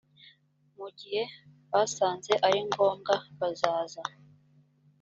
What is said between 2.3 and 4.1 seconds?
ari ngombwa bazaza.